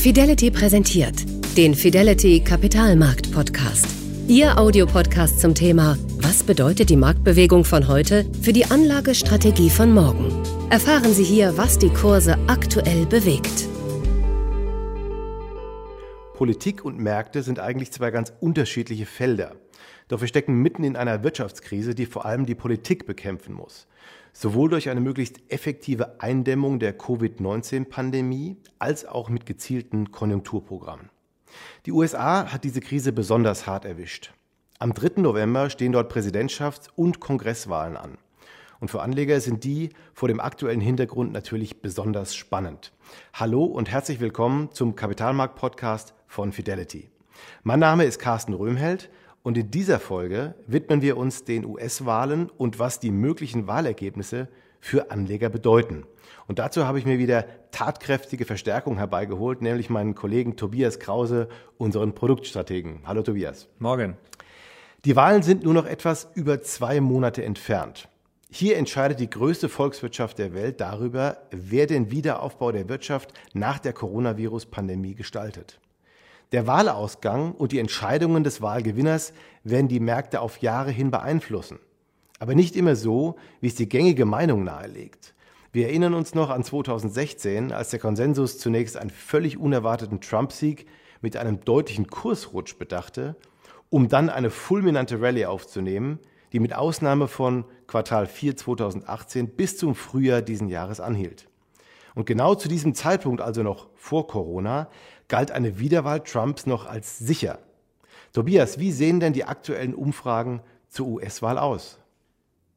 Fidelity 0.00 0.50
präsentiert 0.50 1.26
den 1.58 1.74
Fidelity 1.74 2.40
Kapitalmarkt 2.40 3.30
Podcast. 3.32 3.86
Ihr 4.28 4.56
Audiopodcast 4.56 5.38
zum 5.38 5.54
Thema 5.54 5.98
Was 6.22 6.42
bedeutet 6.42 6.88
die 6.88 6.96
Marktbewegung 6.96 7.66
von 7.66 7.86
heute 7.86 8.24
für 8.40 8.54
die 8.54 8.64
Anlagestrategie 8.64 9.68
von 9.68 9.92
morgen? 9.92 10.42
Erfahren 10.70 11.12
Sie 11.12 11.22
hier, 11.22 11.58
was 11.58 11.76
die 11.76 11.90
Kurse 11.90 12.38
aktuell 12.46 13.04
bewegt. 13.04 13.68
Politik 16.32 16.82
und 16.82 16.98
Märkte 16.98 17.42
sind 17.42 17.60
eigentlich 17.60 17.92
zwei 17.92 18.10
ganz 18.10 18.32
unterschiedliche 18.40 19.04
Felder. 19.04 19.54
Doch 20.08 20.22
wir 20.22 20.28
stecken 20.28 20.62
mitten 20.62 20.82
in 20.82 20.96
einer 20.96 21.22
Wirtschaftskrise, 21.22 21.94
die 21.94 22.06
vor 22.06 22.24
allem 22.24 22.46
die 22.46 22.54
Politik 22.54 23.04
bekämpfen 23.04 23.52
muss. 23.52 23.86
Sowohl 24.32 24.70
durch 24.70 24.88
eine 24.88 25.00
möglichst 25.00 25.40
effektive 25.48 26.20
Eindämmung 26.20 26.78
der 26.78 26.96
Covid-19-Pandemie 26.96 28.56
als 28.78 29.04
auch 29.04 29.28
mit 29.28 29.46
gezielten 29.46 30.12
Konjunkturprogrammen. 30.12 31.10
Die 31.86 31.92
USA 31.92 32.52
hat 32.52 32.64
diese 32.64 32.80
Krise 32.80 33.12
besonders 33.12 33.66
hart 33.66 33.84
erwischt. 33.84 34.32
Am 34.78 34.94
3. 34.94 35.20
November 35.20 35.68
stehen 35.68 35.92
dort 35.92 36.12
Präsidentschafts- 36.12 36.88
und 36.94 37.20
Kongresswahlen 37.20 37.96
an. 37.96 38.18
Und 38.78 38.90
für 38.90 39.02
Anleger 39.02 39.40
sind 39.40 39.64
die 39.64 39.90
vor 40.14 40.28
dem 40.28 40.40
aktuellen 40.40 40.80
Hintergrund 40.80 41.32
natürlich 41.32 41.82
besonders 41.82 42.34
spannend. 42.34 42.92
Hallo 43.34 43.64
und 43.64 43.90
herzlich 43.90 44.20
willkommen 44.20 44.70
zum 44.72 44.96
Kapitalmarkt-Podcast 44.96 46.14
von 46.26 46.52
Fidelity. 46.52 47.10
Mein 47.62 47.80
Name 47.80 48.04
ist 48.04 48.18
Carsten 48.18 48.54
Röhmheld 48.54 49.10
und 49.42 49.56
in 49.56 49.70
dieser 49.70 49.98
Folge 49.98 50.54
widmen 50.66 51.02
wir 51.02 51.16
uns 51.16 51.44
den 51.44 51.64
US-Wahlen 51.64 52.50
und 52.50 52.78
was 52.78 53.00
die 53.00 53.10
möglichen 53.10 53.66
Wahlergebnisse 53.66 54.48
für 54.80 55.10
Anleger 55.10 55.48
bedeuten. 55.48 56.04
Und 56.46 56.58
dazu 56.58 56.86
habe 56.86 56.98
ich 56.98 57.06
mir 57.06 57.18
wieder 57.18 57.46
tatkräftige 57.70 58.44
Verstärkung 58.44 58.96
herbeigeholt, 58.96 59.62
nämlich 59.62 59.90
meinen 59.90 60.14
Kollegen 60.14 60.56
Tobias 60.56 60.98
Krause, 60.98 61.48
unseren 61.78 62.14
Produktstrategen. 62.14 63.00
Hallo 63.06 63.22
Tobias. 63.22 63.68
Morgen. 63.78 64.16
Die 65.04 65.16
Wahlen 65.16 65.42
sind 65.42 65.64
nur 65.64 65.74
noch 65.74 65.86
etwas 65.86 66.28
über 66.34 66.60
zwei 66.60 67.00
Monate 67.00 67.42
entfernt. 67.44 68.08
Hier 68.50 68.76
entscheidet 68.76 69.20
die 69.20 69.30
größte 69.30 69.68
Volkswirtschaft 69.68 70.38
der 70.38 70.52
Welt 70.52 70.80
darüber, 70.80 71.38
wer 71.52 71.86
den 71.86 72.10
Wiederaufbau 72.10 72.72
der 72.72 72.88
Wirtschaft 72.88 73.32
nach 73.54 73.78
der 73.78 73.92
Coronavirus-Pandemie 73.92 75.14
gestaltet. 75.14 75.78
Der 76.52 76.66
Wahlausgang 76.66 77.52
und 77.52 77.70
die 77.70 77.78
Entscheidungen 77.78 78.42
des 78.42 78.60
Wahlgewinners 78.60 79.32
werden 79.62 79.86
die 79.86 80.00
Märkte 80.00 80.40
auf 80.40 80.58
Jahre 80.58 80.90
hin 80.90 81.12
beeinflussen. 81.12 81.78
Aber 82.40 82.56
nicht 82.56 82.74
immer 82.74 82.96
so, 82.96 83.36
wie 83.60 83.68
es 83.68 83.76
die 83.76 83.88
gängige 83.88 84.24
Meinung 84.24 84.64
nahelegt. 84.64 85.34
Wir 85.72 85.86
erinnern 85.86 86.14
uns 86.14 86.34
noch 86.34 86.50
an 86.50 86.64
2016, 86.64 87.70
als 87.70 87.90
der 87.90 88.00
Konsensus 88.00 88.58
zunächst 88.58 88.96
einen 88.96 89.10
völlig 89.10 89.58
unerwarteten 89.58 90.20
Trump-Sieg 90.20 90.86
mit 91.20 91.36
einem 91.36 91.60
deutlichen 91.60 92.08
Kursrutsch 92.08 92.76
bedachte, 92.78 93.36
um 93.88 94.08
dann 94.08 94.28
eine 94.28 94.50
fulminante 94.50 95.20
Rallye 95.20 95.46
aufzunehmen, 95.46 96.18
die 96.52 96.58
mit 96.58 96.74
Ausnahme 96.74 97.28
von 97.28 97.64
Quartal 97.86 98.26
4 98.26 98.56
2018 98.56 99.50
bis 99.50 99.76
zum 99.76 99.94
Frühjahr 99.94 100.42
diesen 100.42 100.68
Jahres 100.68 100.98
anhielt. 100.98 101.49
Und 102.14 102.26
genau 102.26 102.54
zu 102.54 102.68
diesem 102.68 102.94
Zeitpunkt, 102.94 103.40
also 103.40 103.62
noch 103.62 103.88
vor 103.94 104.26
Corona, 104.26 104.88
galt 105.28 105.50
eine 105.50 105.78
Wiederwahl 105.78 106.20
Trumps 106.20 106.66
noch 106.66 106.86
als 106.86 107.18
sicher. 107.18 107.58
Tobias, 108.32 108.78
wie 108.78 108.92
sehen 108.92 109.20
denn 109.20 109.32
die 109.32 109.44
aktuellen 109.44 109.94
Umfragen 109.94 110.60
zur 110.88 111.06
US-Wahl 111.08 111.58
aus? 111.58 111.98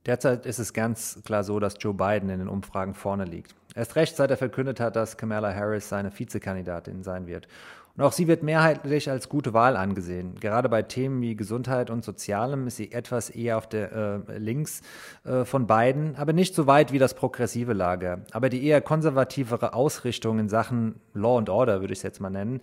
Derzeit 0.06 0.46
ist 0.46 0.60
es 0.60 0.74
ganz 0.74 1.22
klar 1.24 1.44
so, 1.44 1.60
dass 1.60 1.76
Joe 1.80 1.94
Biden 1.94 2.30
in 2.30 2.40
den 2.40 2.50
Umfragen 2.50 2.94
vorne 2.94 3.24
liegt. 3.24 3.56
Erst 3.76 3.96
recht, 3.96 4.16
seit 4.16 4.30
er 4.30 4.38
verkündet 4.38 4.80
hat, 4.80 4.96
dass 4.96 5.18
Kamala 5.18 5.54
Harris 5.54 5.90
seine 5.90 6.18
Vizekandidatin 6.18 7.04
sein 7.04 7.26
wird. 7.26 7.48
Und 7.96 8.04
auch 8.04 8.12
sie 8.12 8.28
wird 8.28 8.42
mehrheitlich 8.42 9.12
als 9.12 9.30
gute 9.30 9.54
Wahl 9.54 9.78
angesehen. 9.78 10.40
Gerade 10.40 10.68
bei 10.68 10.82
Themen 10.82 11.22
wie 11.22 11.36
Gesundheit 11.36 11.92
und 11.92 12.04
Sozialem 12.04 12.66
ist 12.66 12.78
sie 12.78 12.92
etwas 12.92 13.30
eher 13.30 13.58
auf 13.58 13.68
der 13.68 14.24
äh, 14.28 14.38
links 14.40 14.82
äh, 15.26 15.46
von 15.46 15.68
beiden, 15.68 16.16
aber 16.16 16.34
nicht 16.34 16.56
so 16.56 16.66
weit 16.66 16.92
wie 16.92 16.98
das 16.98 17.14
progressive 17.14 17.74
Lager. 17.74 18.22
Aber 18.32 18.50
die 18.50 18.66
eher 18.66 18.82
konservativere 18.82 19.74
Ausrichtung 19.74 20.40
in 20.40 20.50
Sachen 20.50 20.96
Law 21.14 21.38
and 21.38 21.50
Order, 21.50 21.82
würde 21.82 21.94
ich 21.94 22.00
es 22.00 22.04
jetzt 22.04 22.20
mal 22.20 22.32
nennen, 22.32 22.62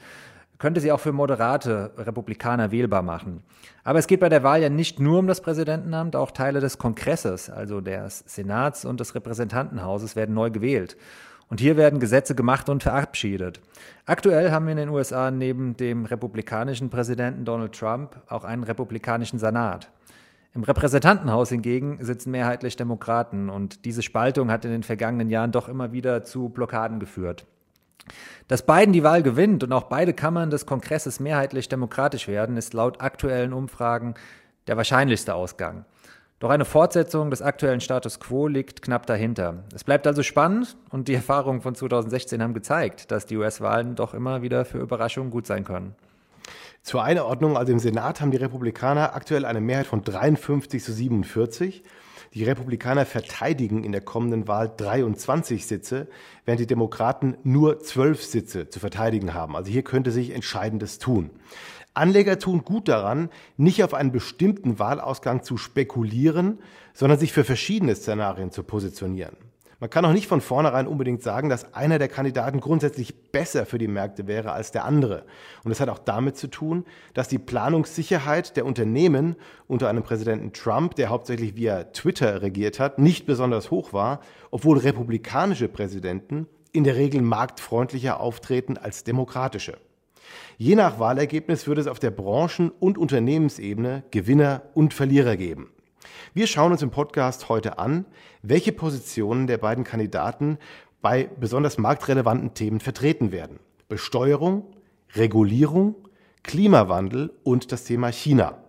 könnte 0.59 0.81
sie 0.81 0.91
auch 0.91 1.01
für 1.01 1.13
moderate 1.13 1.93
Republikaner 1.97 2.73
wählbar 2.73 3.03
machen. 3.03 3.45
Aber 3.85 4.01
es 4.01 4.09
geht 4.09 4.21
bei 4.21 4.29
der 4.29 4.43
Wahl 4.43 4.61
ja 4.61 4.69
nicht 4.69 4.99
nur 4.99 5.21
um 5.21 5.29
das 5.29 5.41
Präsidentenamt, 5.41 6.17
auch 6.17 6.33
Teile 6.33 6.61
des 6.61 6.77
Kongresses, 6.77 7.49
also 7.51 7.81
des 7.81 8.25
Senats 8.27 8.85
und 8.85 8.99
des 8.99 9.15
Repräsentantenhauses 9.15 10.17
werden 10.17 10.35
neu 10.35 10.51
gewählt. 10.51 10.97
Und 11.51 11.61
hier 11.61 11.77
werden 11.77 11.99
Gesetze 11.99 12.37
gemacht 12.37 12.69
und 12.69 12.85
verabschiedet. 12.85 13.61
Aktuell 14.07 14.53
haben 14.53 14.67
wir 14.67 14.73
in 14.73 14.79
den 14.79 14.89
USA 14.89 15.33
neben 15.33 15.77
dem 15.77 16.05
republikanischen 16.07 16.91
Präsidenten 16.91 17.45
Donald 17.45 17.73
Trump 17.73 18.17
auch 18.29 18.45
einen 18.45 18.63
republikanischen 18.63 19.41
Senat. 19.41 19.91
Im 20.55 20.63
Repräsentantenhaus 20.63 21.49
hingegen 21.49 21.99
sitzen 22.01 22.31
mehrheitlich 22.31 22.77
Demokraten 22.77 23.51
und 23.51 23.85
diese 23.85 24.03
Spaltung 24.03 24.51
hat 24.51 24.65
in 24.65 24.71
den 24.71 24.85
vergangenen 24.85 25.29
Jahren 25.29 25.53
doch 25.53 25.69
immer 25.69 25.93
wieder 25.93 26.23
zu 26.23 26.49
Blockaden 26.49 27.01
geführt. 27.01 27.47
Dass 28.47 28.65
Biden 28.65 28.93
die 28.93 29.05
Wahl 29.05 29.23
gewinnt 29.23 29.63
und 29.65 29.73
auch 29.73 29.85
beide 29.85 30.15
Kammern 30.15 30.51
des 30.51 30.67
Kongresses 30.67 31.21
mehrheitlich 31.21 31.69
demokratisch 31.69 32.29
werden, 32.29 32.57
ist 32.57 32.75
laut 32.75 33.01
aktuellen 33.01 33.53
Umfragen 33.53 34.15
der 34.67 34.77
wahrscheinlichste 34.77 35.35
Ausgang. 35.35 35.85
Doch 36.41 36.49
eine 36.49 36.65
Fortsetzung 36.65 37.31
des 37.31 37.43
aktuellen 37.43 37.83
Status 37.83 38.19
quo 38.19 38.49
liegt 38.49 38.81
knapp 38.81 39.05
dahinter. 39.05 39.63
Es 39.75 39.85
bleibt 39.85 40.07
also 40.07 40.23
spannend 40.23 40.75
und 40.89 41.07
die 41.07 41.15
Erfahrungen 41.15 41.61
von 41.61 41.75
2016 41.75 42.43
haben 42.43 42.55
gezeigt, 42.55 43.11
dass 43.11 43.27
die 43.27 43.37
US-Wahlen 43.37 43.95
doch 43.95 44.15
immer 44.15 44.41
wieder 44.41 44.65
für 44.65 44.79
Überraschungen 44.79 45.31
gut 45.31 45.47
sein 45.47 45.65
können. 45.65 45.95
Zur 46.83 47.05
Einordnung, 47.05 47.59
also 47.59 47.73
im 47.73 47.79
Senat 47.79 48.23
haben 48.23 48.31
die 48.31 48.39
Republikaner 48.39 49.15
aktuell 49.15 49.45
eine 49.45 49.61
Mehrheit 49.61 49.87
von 49.87 50.03
53 50.03 50.83
zu 50.83 50.95
47. 50.95 51.83
Die 52.33 52.45
Republikaner 52.45 53.05
verteidigen 53.05 53.85
in 53.85 53.93
der 53.93 54.01
kommenden 54.01 54.49
Wahl 54.49 54.73
23 54.75 55.67
Sitze, 55.67 56.07
während 56.47 56.61
die 56.61 56.67
Demokraten 56.67 57.37
nur 57.43 57.81
12 57.81 58.23
Sitze 58.25 58.69
zu 58.71 58.81
verteidigen 58.81 59.35
haben. 59.35 59.57
Also 59.57 59.71
hier 59.71 59.83
könnte 59.83 60.11
sich 60.11 60.31
Entscheidendes 60.31 60.99
tun. 60.99 61.29
Anleger 61.95 62.39
tun 62.39 62.65
gut 62.65 62.89
daran, 62.89 63.31
nicht 63.57 63.83
auf 63.83 63.95
einen 63.95 64.13
bestimmten 64.13 64.79
Wahlausgang 64.79 65.43
zu 65.43 65.57
spekulieren, 65.57 66.59
sondern 66.95 67.19
sich 67.19 67.33
für 67.33 67.45
verschiedene 67.45 67.95
Szenarien 67.95 68.51
zu 68.51 68.63
positionieren. 68.63 69.37
Man 69.81 69.89
kann 69.89 70.05
auch 70.05 70.13
nicht 70.13 70.27
von 70.27 70.43
vornherein 70.43 70.87
unbedingt 70.87 71.23
sagen, 71.23 71.49
dass 71.49 71.73
einer 71.73 71.99
der 71.99 72.09
Kandidaten 72.09 72.61
grundsätzlich 72.61 73.33
besser 73.33 73.65
für 73.65 73.79
die 73.79 73.89
Märkte 73.89 74.27
wäre 74.27 74.53
als 74.53 74.73
der 74.73 74.85
andere. 74.85 75.25
Und 75.65 75.71
das 75.71 75.81
hat 75.81 75.89
auch 75.89 75.99
damit 75.99 76.37
zu 76.37 76.49
tun, 76.49 76.85
dass 77.15 77.29
die 77.29 77.39
Planungssicherheit 77.39 78.59
der 78.59 78.67
Unternehmen 78.67 79.37
unter 79.69 79.89
einem 79.89 80.03
Präsidenten 80.03 80.53
Trump, 80.53 80.97
der 80.97 81.09
hauptsächlich 81.09 81.57
via 81.57 81.85
Twitter 81.85 82.43
regiert 82.43 82.79
hat, 82.79 82.99
nicht 82.99 83.25
besonders 83.25 83.71
hoch 83.71 83.95
war, 83.95 84.21
obwohl 84.51 84.77
republikanische 84.77 85.69
Präsidenten 85.69 86.47
in 86.73 86.85
der 86.85 86.97
Regel 86.97 87.23
marktfreundlicher 87.23 88.21
auftreten 88.21 88.77
als 88.77 89.03
demokratische. 89.03 89.79
Je 90.59 90.75
nach 90.75 90.99
Wahlergebnis 90.99 91.67
würde 91.67 91.81
es 91.81 91.87
auf 91.87 91.99
der 91.99 92.11
Branchen- 92.11 92.71
und 92.81 92.99
Unternehmensebene 92.99 94.05
Gewinner 94.11 94.63
und 94.75 94.95
Verlierer 94.95 95.37
geben. 95.37 95.71
Wir 96.35 96.47
schauen 96.47 96.73
uns 96.73 96.83
im 96.83 96.91
Podcast 96.91 97.49
heute 97.49 97.79
an, 97.79 98.05
welche 98.43 98.73
Positionen 98.73 99.47
der 99.47 99.59
beiden 99.59 99.85
Kandidaten 99.85 100.59
bei 101.03 101.31
besonders 101.39 101.79
marktrelevanten 101.79 102.55
Themen 102.55 102.81
vertreten 102.81 103.33
werden. 103.33 103.59
Besteuerung, 103.89 104.65
Regulierung, 105.15 105.97
Klimawandel 106.43 107.33
und 107.43 107.73
das 107.73 107.85
Thema 107.85 108.13
China. 108.13 108.63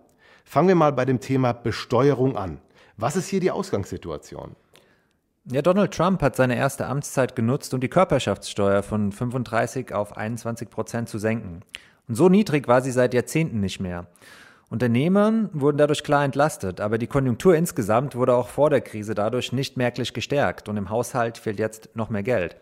Fangen 0.44 0.68
wir 0.68 0.74
mal 0.74 0.92
bei 0.92 1.04
dem 1.04 1.20
Thema 1.20 1.52
Besteuerung 1.52 2.36
an. 2.36 2.60
Was 2.96 3.16
ist 3.16 3.28
hier 3.28 3.40
die 3.40 3.50
Ausgangssituation? 3.50 4.56
Ja, 5.50 5.60
Donald 5.60 5.92
Trump 5.92 6.22
hat 6.22 6.36
seine 6.36 6.56
erste 6.56 6.86
Amtszeit 6.86 7.34
genutzt, 7.34 7.74
um 7.74 7.80
die 7.80 7.88
Körperschaftssteuer 7.88 8.84
von 8.84 9.10
35 9.10 9.92
auf 9.92 10.16
21 10.16 10.70
Prozent 10.70 11.08
zu 11.08 11.18
senken. 11.18 11.62
Und 12.06 12.14
so 12.14 12.28
niedrig 12.28 12.68
war 12.68 12.80
sie 12.80 12.92
seit 12.92 13.12
Jahrzehnten 13.12 13.58
nicht 13.58 13.80
mehr. 13.80 14.06
Unternehmern 14.70 15.50
wurden 15.52 15.78
dadurch 15.78 16.04
klar 16.04 16.24
entlastet, 16.24 16.80
aber 16.80 16.96
die 16.96 17.08
Konjunktur 17.08 17.56
insgesamt 17.56 18.14
wurde 18.14 18.36
auch 18.36 18.50
vor 18.50 18.70
der 18.70 18.82
Krise 18.82 19.16
dadurch 19.16 19.52
nicht 19.52 19.76
merklich 19.76 20.14
gestärkt 20.14 20.68
und 20.68 20.76
im 20.76 20.90
Haushalt 20.90 21.38
fehlt 21.38 21.58
jetzt 21.58 21.90
noch 21.96 22.08
mehr 22.08 22.22
Geld. 22.22 22.56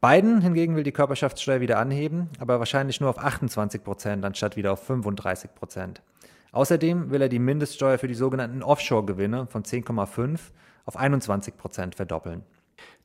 Biden 0.00 0.40
hingegen 0.40 0.76
will 0.76 0.84
die 0.84 0.92
Körperschaftssteuer 0.92 1.60
wieder 1.60 1.80
anheben, 1.80 2.28
aber 2.38 2.60
wahrscheinlich 2.60 3.00
nur 3.00 3.10
auf 3.10 3.18
28 3.18 3.82
Prozent 3.82 4.24
anstatt 4.24 4.56
wieder 4.56 4.72
auf 4.72 4.84
35 4.84 5.52
Prozent. 5.52 6.00
Außerdem 6.52 7.10
will 7.10 7.22
er 7.22 7.28
die 7.28 7.40
Mindeststeuer 7.40 7.98
für 7.98 8.06
die 8.06 8.14
sogenannten 8.14 8.62
Offshore-Gewinne 8.62 9.48
von 9.48 9.64
10,5 9.64 10.38
auf 10.88 10.96
21 10.96 11.58
Prozent 11.58 11.94
verdoppeln. 11.94 12.42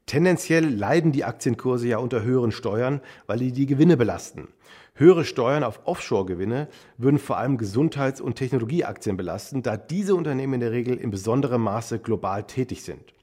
Tendenziell 0.06 0.66
leiden 0.66 1.12
die 1.12 1.26
Aktienkurse 1.26 1.86
ja 1.90 1.98
unter 1.98 2.24
höheren 2.24 2.54
Steuern, 2.54 3.02
weil 3.28 3.40
die 3.40 3.52
die 3.52 3.66
Gewinne 3.66 3.98
belasten. 3.98 4.48
Höhere 4.96 5.26
Steuern 5.26 5.66
auf 5.66 5.82
Offshore-Gewinne 5.86 6.70
würden 6.98 7.20
vor 7.20 7.38
allem 7.38 7.58
Gesundheits- 7.58 8.22
und 8.22 8.36
Technologieaktien 8.36 9.18
belasten, 9.18 9.64
da 9.64 9.76
diese 9.76 10.16
Unternehmen 10.16 10.56
in 10.56 10.60
der 10.62 10.72
Regel 10.72 10.96
in 10.96 11.12
besonderem 11.12 11.62
Maße 11.62 12.00
global 12.00 12.44
tätig 12.44 12.84
sind. 12.84 13.14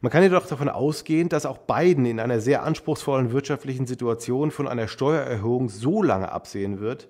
Man 0.00 0.12
kann 0.12 0.22
jedoch 0.22 0.46
davon 0.46 0.68
ausgehen, 0.68 1.28
dass 1.28 1.44
auch 1.44 1.58
Biden 1.58 2.06
in 2.06 2.20
einer 2.20 2.38
sehr 2.38 2.62
anspruchsvollen 2.62 3.32
wirtschaftlichen 3.32 3.88
Situation 3.88 4.52
von 4.52 4.68
einer 4.68 4.86
Steuererhöhung 4.86 5.70
so 5.70 6.04
lange 6.04 6.30
absehen 6.30 6.78
wird, 6.78 7.08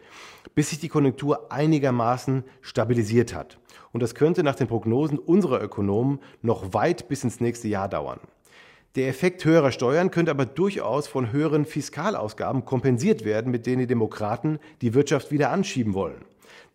bis 0.55 0.71
sich 0.71 0.81
die 0.81 0.89
Konjunktur 0.89 1.53
einigermaßen 1.53 2.45
stabilisiert 2.63 3.35
hat. 3.35 3.59
Und 3.93 4.03
das 4.03 4.15
könnte 4.15 4.43
nach 4.43 4.55
den 4.55 4.69
Prognosen 4.69 5.19
unserer 5.19 5.63
Ökonomen 5.63 6.21
noch 6.43 6.75
weit 6.75 7.09
bis 7.09 7.25
ins 7.25 7.41
nächste 7.41 7.69
Jahr 7.69 7.89
dauern. 7.89 8.21
Der 8.95 9.09
Effekt 9.09 9.45
höherer 9.45 9.71
Steuern 9.71 10.11
könnte 10.11 10.31
aber 10.31 10.47
durchaus 10.47 11.07
von 11.07 11.31
höheren 11.33 11.65
Fiskalausgaben 11.67 12.65
kompensiert 12.65 13.25
werden, 13.25 13.53
mit 13.53 13.67
denen 13.67 13.81
die 13.81 13.87
Demokraten 13.87 14.59
die 14.81 14.95
Wirtschaft 14.95 15.31
wieder 15.31 15.51
anschieben 15.51 15.95
wollen. 15.95 16.25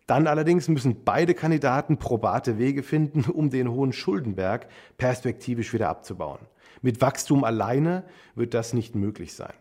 Dann 0.06 0.26
allerdings 0.26 0.68
müssen 0.68 1.04
beide 1.04 1.34
Kandidaten 1.34 1.98
probate 1.98 2.58
Wege 2.58 2.82
finden, 2.82 3.30
um 3.30 3.50
den 3.50 3.70
hohen 3.70 3.92
Schuldenberg 3.92 4.68
perspektivisch 4.98 5.72
wieder 5.72 5.88
abzubauen. 5.88 6.40
Mit 6.82 7.00
Wachstum 7.00 7.44
alleine 7.44 8.04
wird 8.34 8.54
das 8.54 8.74
nicht 8.74 8.94
möglich 8.94 9.34
sein. 9.34 9.54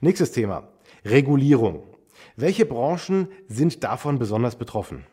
Nächstes 0.00 0.32
Thema. 0.32 0.68
Regulierung. 1.04 1.82
Welche 2.36 2.66
Branchen 2.66 3.28
sind 3.48 3.82
davon 3.82 4.18
besonders 4.18 4.56
betroffen? 4.56 5.04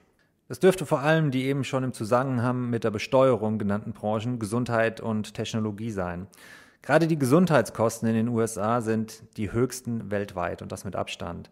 Das 0.47 0.59
dürfte 0.59 0.85
vor 0.85 0.99
allem 0.99 1.31
die 1.31 1.45
eben 1.45 1.63
schon 1.63 1.83
im 1.83 1.93
Zusammenhang 1.93 2.69
mit 2.69 2.83
der 2.83 2.91
Besteuerung 2.91 3.57
genannten 3.57 3.93
Branchen 3.93 4.37
Gesundheit 4.37 5.01
und 5.01 5.33
Technologie 5.33 5.89
sein. 5.89 6.27
Gerade 6.83 7.07
die 7.07 7.17
Gesundheitskosten 7.17 8.07
in 8.07 8.13
den 8.13 8.27
USA 8.27 8.81
sind 8.81 9.23
die 9.37 9.51
höchsten 9.51 10.11
weltweit 10.11 10.61
und 10.61 10.71
das 10.71 10.85
mit 10.85 10.95
Abstand. 10.95 11.49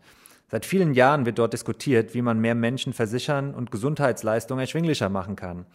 Seit 0.51 0.67
vielen 0.67 0.93
Jahren 0.93 1.25
wird 1.25 1.39
dort 1.39 1.53
diskutiert, 1.53 2.13
wie 2.13 2.21
man 2.21 2.39
mehr 2.39 2.53
Menschen 2.53 2.93
versichern 2.93 3.55
und 3.55 3.71
Gesundheitsleistungen 3.71 4.61
erschwinglicher 4.61 5.09
machen 5.09 5.35
kann. 5.35 5.65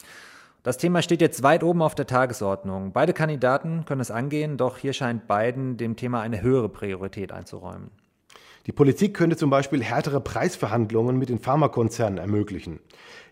Das 0.62 0.78
Thema 0.78 1.02
steht 1.02 1.20
jetzt 1.20 1.42
weit 1.42 1.64
oben 1.64 1.82
auf 1.82 1.96
der 1.96 2.06
Tagesordnung. 2.06 2.92
Beide 2.92 3.12
Kandidaten 3.12 3.84
können 3.84 4.00
es 4.00 4.12
angehen, 4.12 4.56
doch 4.56 4.76
hier 4.76 4.92
scheint 4.92 5.26
Biden 5.26 5.76
dem 5.76 5.96
Thema 5.96 6.20
eine 6.20 6.40
höhere 6.40 6.68
Priorität 6.68 7.32
einzuräumen. 7.32 7.90
Die 8.68 8.72
Politik 8.72 9.14
könnte 9.14 9.38
zum 9.38 9.48
Beispiel 9.48 9.82
härtere 9.82 10.20
Preisverhandlungen 10.20 11.16
mit 11.16 11.30
den 11.30 11.38
Pharmakonzernen 11.38 12.18
ermöglichen. 12.18 12.80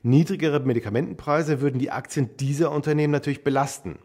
Niedrigere 0.03 0.61
Medikamentenpreise 0.61 1.61
würden 1.61 1.79
die 1.79 1.91
Aktien 1.91 2.39
dieser 2.39 2.73
Unternehmen 2.73 3.13
natürlich 3.13 3.45
belasten. 3.45 3.99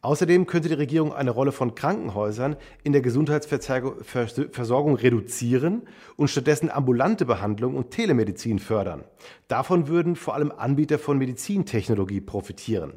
Außerdem 0.00 0.46
könnte 0.46 0.68
die 0.68 0.74
Regierung 0.74 1.12
eine 1.12 1.30
Rolle 1.30 1.52
von 1.52 1.76
Krankenhäusern 1.76 2.56
in 2.82 2.92
der 2.92 3.00
Gesundheitsversorgung 3.00 4.96
reduzieren 4.96 5.82
und 6.16 6.26
stattdessen 6.26 6.68
ambulante 6.68 7.26
Behandlung 7.26 7.76
und 7.76 7.92
Telemedizin 7.92 8.58
fördern. 8.58 9.04
Davon 9.46 9.86
würden 9.86 10.16
vor 10.16 10.34
allem 10.34 10.50
Anbieter 10.50 10.98
von 10.98 11.16
Medizintechnologie 11.16 12.20
profitieren. 12.20 12.94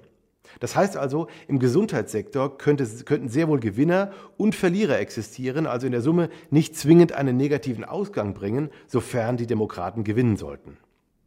Das 0.59 0.75
heißt 0.75 0.97
also, 0.97 1.27
im 1.47 1.59
Gesundheitssektor 1.59 2.57
könnte, 2.57 2.85
könnten 3.05 3.29
sehr 3.29 3.47
wohl 3.47 3.59
Gewinner 3.59 4.11
und 4.37 4.55
Verlierer 4.55 4.99
existieren, 4.99 5.67
also 5.67 5.85
in 5.85 5.91
der 5.91 6.01
Summe 6.01 6.29
nicht 6.49 6.75
zwingend 6.75 7.13
einen 7.13 7.37
negativen 7.37 7.83
Ausgang 7.83 8.33
bringen, 8.33 8.69
sofern 8.87 9.37
die 9.37 9.47
Demokraten 9.47 10.03
gewinnen 10.03 10.37
sollten. 10.37 10.77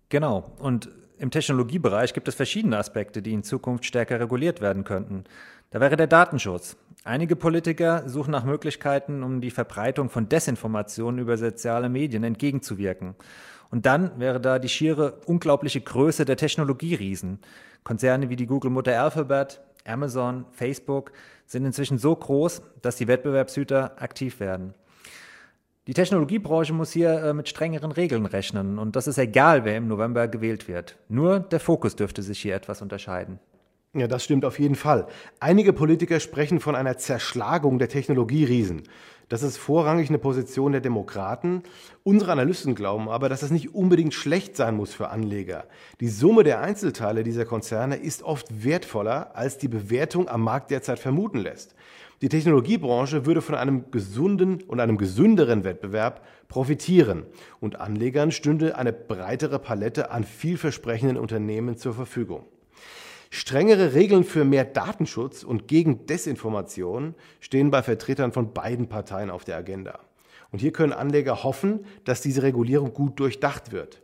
Genau. 0.08 0.52
Und 0.58 0.88
im 1.18 1.30
Technologiebereich 1.30 2.14
gibt 2.14 2.28
es 2.28 2.34
verschiedene 2.34 2.78
Aspekte, 2.78 3.22
die 3.22 3.32
in 3.32 3.42
Zukunft 3.42 3.84
stärker 3.84 4.20
reguliert 4.20 4.60
werden 4.60 4.84
könnten. 4.84 5.24
Da 5.70 5.80
wäre 5.80 5.96
der 5.96 6.06
Datenschutz. 6.06 6.76
Einige 7.04 7.36
Politiker 7.36 8.08
suchen 8.08 8.30
nach 8.30 8.44
Möglichkeiten, 8.44 9.22
um 9.22 9.40
die 9.40 9.50
Verbreitung 9.50 10.10
von 10.10 10.28
Desinformationen 10.28 11.20
über 11.20 11.36
soziale 11.36 11.88
Medien 11.88 12.24
entgegenzuwirken. 12.24 13.14
Und 13.70 13.84
dann 13.84 14.18
wäre 14.18 14.40
da 14.40 14.58
die 14.58 14.68
schiere 14.68 15.20
unglaubliche 15.26 15.80
Größe 15.80 16.24
der 16.24 16.36
Technologieriesen. 16.36 17.40
Konzerne 17.84 18.28
wie 18.28 18.36
die 18.36 18.46
Google-Mutter 18.46 19.00
Alphabet, 19.00 19.60
Amazon, 19.84 20.44
Facebook 20.52 21.12
sind 21.46 21.64
inzwischen 21.64 21.98
so 21.98 22.14
groß, 22.14 22.62
dass 22.82 22.96
die 22.96 23.08
Wettbewerbshüter 23.08 24.00
aktiv 24.00 24.40
werden. 24.40 24.74
Die 25.86 25.94
Technologiebranche 25.94 26.74
muss 26.74 26.92
hier 26.92 27.22
äh, 27.22 27.32
mit 27.32 27.48
strengeren 27.48 27.92
Regeln 27.92 28.26
rechnen 28.26 28.78
und 28.78 28.94
das 28.94 29.06
ist 29.06 29.16
egal, 29.16 29.64
wer 29.64 29.78
im 29.78 29.88
November 29.88 30.28
gewählt 30.28 30.68
wird. 30.68 30.98
Nur 31.08 31.40
der 31.40 31.60
Fokus 31.60 31.96
dürfte 31.96 32.22
sich 32.22 32.40
hier 32.40 32.54
etwas 32.54 32.82
unterscheiden. 32.82 33.38
Ja, 33.94 34.06
das 34.06 34.22
stimmt 34.22 34.44
auf 34.44 34.58
jeden 34.58 34.74
Fall. 34.74 35.06
Einige 35.40 35.72
Politiker 35.72 36.20
sprechen 36.20 36.60
von 36.60 36.74
einer 36.74 36.98
Zerschlagung 36.98 37.78
der 37.78 37.88
Technologieriesen. 37.88 38.82
Das 39.30 39.42
ist 39.42 39.56
vorrangig 39.56 40.10
eine 40.10 40.18
Position 40.18 40.72
der 40.72 40.82
Demokraten. 40.82 41.62
Unsere 42.04 42.32
Analysten 42.32 42.74
glauben 42.74 43.08
aber, 43.08 43.30
dass 43.30 43.40
das 43.40 43.50
nicht 43.50 43.74
unbedingt 43.74 44.12
schlecht 44.12 44.56
sein 44.56 44.76
muss 44.76 44.92
für 44.92 45.08
Anleger. 45.08 45.64
Die 46.00 46.08
Summe 46.08 46.44
der 46.44 46.60
Einzelteile 46.60 47.24
dieser 47.24 47.46
Konzerne 47.46 47.96
ist 47.96 48.22
oft 48.22 48.62
wertvoller, 48.62 49.34
als 49.34 49.56
die 49.56 49.68
Bewertung 49.68 50.28
am 50.28 50.42
Markt 50.42 50.70
derzeit 50.70 50.98
vermuten 50.98 51.38
lässt. 51.38 51.74
Die 52.20 52.28
Technologiebranche 52.28 53.24
würde 53.24 53.40
von 53.40 53.54
einem 53.54 53.90
gesunden 53.90 54.62
und 54.64 54.80
einem 54.80 54.98
gesünderen 54.98 55.64
Wettbewerb 55.64 56.26
profitieren 56.48 57.24
und 57.60 57.80
Anlegern 57.80 58.32
stünde 58.32 58.76
eine 58.76 58.92
breitere 58.92 59.58
Palette 59.58 60.10
an 60.10 60.24
vielversprechenden 60.24 61.16
Unternehmen 61.16 61.78
zur 61.78 61.94
Verfügung. 61.94 62.44
Strengere 63.30 63.94
Regeln 63.94 64.24
für 64.24 64.44
mehr 64.44 64.64
Datenschutz 64.64 65.42
und 65.42 65.68
gegen 65.68 66.06
Desinformation 66.06 67.14
stehen 67.40 67.70
bei 67.70 67.82
Vertretern 67.82 68.32
von 68.32 68.54
beiden 68.54 68.88
Parteien 68.88 69.30
auf 69.30 69.44
der 69.44 69.56
Agenda. 69.56 70.00
Und 70.50 70.60
hier 70.60 70.72
können 70.72 70.94
Anleger 70.94 71.42
hoffen, 71.44 71.84
dass 72.04 72.22
diese 72.22 72.42
Regulierung 72.42 72.94
gut 72.94 73.20
durchdacht 73.20 73.70
wird. 73.70 74.00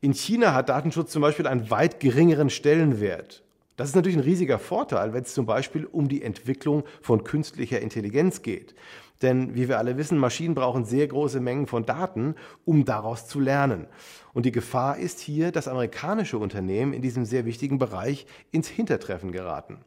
In 0.00 0.14
China 0.14 0.54
hat 0.54 0.68
Datenschutz 0.68 1.10
zum 1.10 1.22
Beispiel 1.22 1.46
einen 1.46 1.70
weit 1.70 2.00
geringeren 2.00 2.48
Stellenwert 2.48 3.42
das 3.80 3.88
ist 3.88 3.94
natürlich 3.94 4.18
ein 4.18 4.24
riesiger 4.24 4.58
Vorteil, 4.58 5.14
wenn 5.14 5.22
es 5.22 5.32
zum 5.32 5.46
Beispiel 5.46 5.86
um 5.86 6.06
die 6.06 6.22
Entwicklung 6.22 6.84
von 7.00 7.24
künstlicher 7.24 7.80
Intelligenz 7.80 8.42
geht. 8.42 8.74
Denn 9.22 9.54
wie 9.54 9.68
wir 9.68 9.78
alle 9.78 9.96
wissen, 9.96 10.18
Maschinen 10.18 10.54
brauchen 10.54 10.84
sehr 10.84 11.08
große 11.08 11.40
Mengen 11.40 11.66
von 11.66 11.86
Daten, 11.86 12.34
um 12.66 12.84
daraus 12.84 13.26
zu 13.26 13.40
lernen. 13.40 13.86
Und 14.34 14.44
die 14.44 14.52
Gefahr 14.52 14.98
ist 14.98 15.18
hier, 15.18 15.50
dass 15.50 15.66
amerikanische 15.66 16.36
Unternehmen 16.36 16.92
in 16.92 17.00
diesem 17.00 17.24
sehr 17.24 17.46
wichtigen 17.46 17.78
Bereich 17.78 18.26
ins 18.50 18.68
Hintertreffen 18.68 19.32
geraten. 19.32 19.78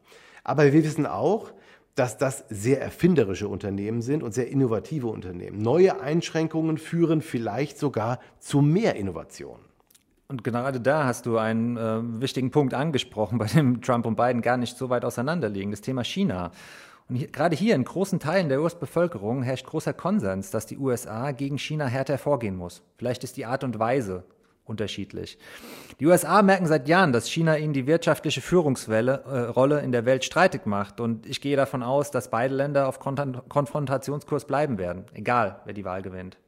Aber 0.44 0.66
wir 0.66 0.74
wissen 0.74 1.06
auch, 1.06 1.51
dass 1.94 2.18
das 2.18 2.45
sehr 2.50 2.81
erfinderische 2.81 3.48
Unternehmen 3.48 4.01
sind 4.01 4.24
und 4.24 4.34
sehr 4.34 4.48
innovative 4.48 5.06
Unternehmen. 5.06 5.60
Neue 5.62 6.01
Einschränkungen 6.01 6.80
führen 6.80 7.22
vielleicht 7.22 7.78
sogar 7.78 8.19
zu 8.40 8.62
mehr 8.62 8.95
Innovation. 8.95 9.60
Und 10.33 10.44
gerade 10.44 10.81
da 10.81 11.06
hast 11.06 11.27
du 11.27 11.38
einen 11.38 11.77
äh, 11.77 12.00
wichtigen 12.19 12.50
Punkt 12.50 12.74
angesprochen, 12.74 13.38
bei 13.38 13.45
dem 13.45 13.83
Trump 13.83 14.07
und 14.07 14.15
Biden 14.15 14.41
gar 14.41 14.57
nicht 14.57 14.75
so 14.75 14.89
weit 14.89 15.06
auseinanderliegen, 15.06 15.69
das 15.69 15.81
Thema 15.81 16.03
China. 16.03 16.50
Und 17.07 17.18
hier, 17.18 17.27
gerade 17.27 17.56
hier 17.56 17.75
in 17.75 17.83
großen 17.83 18.19
Teilen 18.19 18.50
der 18.50 18.59
US-Bevölkerung 18.59 19.44
herrscht 19.44 19.68
großer 19.68 19.94
Konsens, 19.94 20.50
dass 20.50 20.65
die 20.65 20.80
USA 20.80 21.33
gegen 21.33 21.59
China 21.59 21.85
härter 21.85 22.18
vorgehen 22.18 22.56
muss. 22.56 22.81
Vielleicht 22.97 23.24
ist 23.24 23.38
die 23.38 23.45
Art 23.45 23.63
und 23.63 23.77
Weise 23.77 24.24
unterschiedlich. 24.66 25.37
Die 25.99 26.07
USA 26.07 26.42
merken 26.42 26.66
seit 26.66 26.87
Jahren, 26.87 27.13
dass 27.13 27.30
China 27.30 27.59
ihnen 27.59 27.73
die 27.73 27.85
wirtschaftliche 27.85 28.42
Führungsrolle 28.42 29.54
äh, 29.56 29.85
in 29.85 29.92
der 29.92 30.06
Welt 30.06 30.25
streitig 30.25 30.66
macht. 30.66 30.99
Und 30.99 31.28
ich 31.28 31.42
gehe 31.42 31.56
davon 31.56 31.83
aus, 31.83 32.09
dass 32.09 32.31
beide 32.31 32.56
Länder 32.56 32.87
auf 32.87 32.97
Konfrontationskurs 32.99 34.45
bleiben 34.45 34.80
werden, 34.80 35.06
egal 35.13 35.61
wer 35.66 35.75
die 35.75 35.85
Wahl 35.85 36.02
gewinnt. 36.02 36.40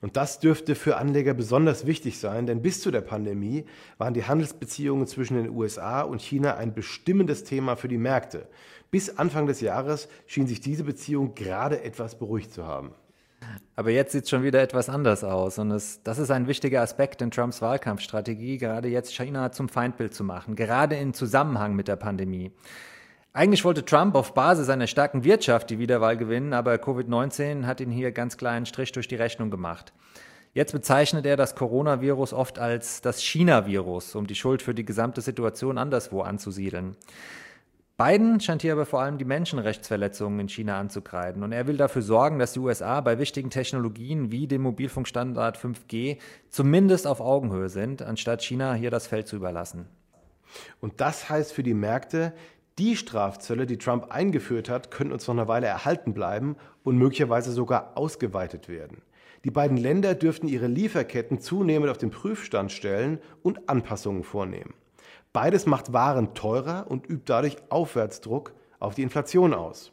Und 0.00 0.16
das 0.16 0.40
dürfte 0.40 0.74
für 0.74 0.96
Anleger 0.96 1.34
besonders 1.34 1.86
wichtig 1.86 2.18
sein, 2.18 2.46
denn 2.46 2.62
bis 2.62 2.80
zu 2.80 2.90
der 2.90 3.00
Pandemie 3.00 3.64
waren 3.98 4.14
die 4.14 4.24
Handelsbeziehungen 4.24 5.06
zwischen 5.06 5.36
den 5.36 5.50
USA 5.50 6.02
und 6.02 6.22
China 6.22 6.56
ein 6.56 6.74
bestimmendes 6.74 7.44
Thema 7.44 7.76
für 7.76 7.88
die 7.88 7.98
Märkte. 7.98 8.48
Bis 8.90 9.18
Anfang 9.18 9.46
des 9.46 9.60
Jahres 9.60 10.08
schien 10.26 10.46
sich 10.46 10.60
diese 10.60 10.84
Beziehung 10.84 11.34
gerade 11.34 11.82
etwas 11.82 12.18
beruhigt 12.18 12.52
zu 12.52 12.66
haben. 12.66 12.92
Aber 13.76 13.90
jetzt 13.90 14.12
sieht 14.12 14.24
es 14.24 14.30
schon 14.30 14.42
wieder 14.42 14.60
etwas 14.60 14.88
anders 14.88 15.22
aus. 15.22 15.58
Und 15.58 15.70
es, 15.70 16.02
das 16.02 16.18
ist 16.18 16.30
ein 16.30 16.48
wichtiger 16.48 16.82
Aspekt 16.82 17.22
in 17.22 17.30
Trumps 17.30 17.62
Wahlkampfstrategie, 17.62 18.58
gerade 18.58 18.88
jetzt 18.88 19.14
China 19.14 19.52
zum 19.52 19.68
Feindbild 19.68 20.14
zu 20.14 20.24
machen, 20.24 20.56
gerade 20.56 20.96
in 20.96 21.14
Zusammenhang 21.14 21.74
mit 21.74 21.86
der 21.86 21.96
Pandemie. 21.96 22.52
Eigentlich 23.38 23.64
wollte 23.64 23.84
Trump 23.84 24.16
auf 24.16 24.34
Basis 24.34 24.66
seiner 24.66 24.88
starken 24.88 25.22
Wirtschaft 25.22 25.70
die 25.70 25.78
Wiederwahl 25.78 26.16
gewinnen, 26.16 26.52
aber 26.52 26.74
Covid-19 26.74 27.66
hat 27.66 27.80
ihn 27.80 27.92
hier 27.92 28.10
ganz 28.10 28.36
klar 28.36 28.54
einen 28.54 28.66
Strich 28.66 28.90
durch 28.90 29.06
die 29.06 29.14
Rechnung 29.14 29.48
gemacht. 29.48 29.92
Jetzt 30.54 30.72
bezeichnet 30.72 31.24
er 31.24 31.36
das 31.36 31.54
Coronavirus 31.54 32.32
oft 32.32 32.58
als 32.58 33.00
das 33.00 33.22
China-Virus, 33.22 34.16
um 34.16 34.26
die 34.26 34.34
Schuld 34.34 34.60
für 34.60 34.74
die 34.74 34.84
gesamte 34.84 35.20
Situation 35.20 35.78
anderswo 35.78 36.22
anzusiedeln. 36.22 36.96
Biden 37.96 38.40
scheint 38.40 38.62
hier 38.62 38.72
aber 38.72 38.86
vor 38.86 39.02
allem 39.02 39.18
die 39.18 39.24
Menschenrechtsverletzungen 39.24 40.40
in 40.40 40.48
China 40.48 40.80
anzukreiden 40.80 41.44
und 41.44 41.52
er 41.52 41.68
will 41.68 41.76
dafür 41.76 42.02
sorgen, 42.02 42.40
dass 42.40 42.54
die 42.54 42.58
USA 42.58 43.00
bei 43.02 43.20
wichtigen 43.20 43.50
Technologien 43.50 44.32
wie 44.32 44.48
dem 44.48 44.62
Mobilfunkstandard 44.62 45.56
5G 45.56 46.18
zumindest 46.48 47.06
auf 47.06 47.20
Augenhöhe 47.20 47.68
sind, 47.68 48.02
anstatt 48.02 48.42
China 48.42 48.74
hier 48.74 48.90
das 48.90 49.06
Feld 49.06 49.28
zu 49.28 49.36
überlassen. 49.36 49.86
Und 50.80 51.00
das 51.00 51.28
heißt 51.28 51.52
für 51.52 51.62
die 51.62 51.74
Märkte, 51.74 52.32
die 52.78 52.96
Strafzölle, 52.96 53.66
die 53.66 53.78
Trump 53.78 54.10
eingeführt 54.10 54.68
hat, 54.68 54.90
können 54.90 55.12
uns 55.12 55.26
noch 55.26 55.34
eine 55.34 55.48
Weile 55.48 55.66
erhalten 55.66 56.14
bleiben 56.14 56.56
und 56.84 56.96
möglicherweise 56.96 57.52
sogar 57.52 57.92
ausgeweitet 57.96 58.68
werden. 58.68 59.02
Die 59.44 59.50
beiden 59.50 59.76
Länder 59.76 60.14
dürften 60.14 60.48
ihre 60.48 60.66
Lieferketten 60.66 61.40
zunehmend 61.40 61.90
auf 61.90 61.98
den 61.98 62.10
Prüfstand 62.10 62.72
stellen 62.72 63.18
und 63.42 63.68
Anpassungen 63.68 64.24
vornehmen. 64.24 64.74
Beides 65.32 65.66
macht 65.66 65.92
Waren 65.92 66.34
teurer 66.34 66.86
und 66.88 67.08
übt 67.08 67.24
dadurch 67.26 67.56
Aufwärtsdruck 67.68 68.52
auf 68.80 68.94
die 68.94 69.02
Inflation 69.02 69.54
aus. 69.54 69.92